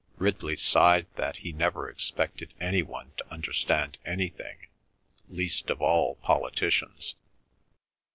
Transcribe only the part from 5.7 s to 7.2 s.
all politicians.